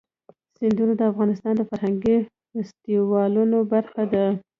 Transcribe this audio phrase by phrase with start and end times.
[0.57, 2.15] سیندونه د افغانستان د فرهنګي
[2.51, 4.25] فستیوالونو برخه ده.